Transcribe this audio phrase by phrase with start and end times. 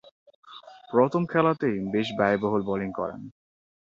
[0.91, 3.21] প্রথম খেলাতেই বেশ ব্যয়বহুল বোলিং করেন।